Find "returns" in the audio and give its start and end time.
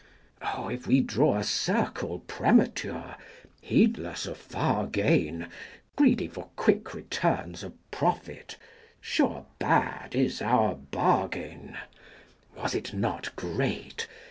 6.95-7.61